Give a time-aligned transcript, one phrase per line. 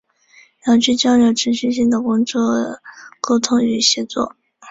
[0.65, 2.41] 遥距交流持续性的工作
[3.21, 4.35] 沟通与协作